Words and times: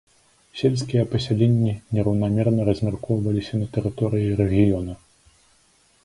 Сельскія 0.59 1.01
пасяленні 1.11 1.73
нераўнамерна 1.97 2.65
размяркоўваліся 2.69 3.53
на 3.59 3.67
тэрыторыі 3.75 4.31
рэгіёна. 4.41 4.93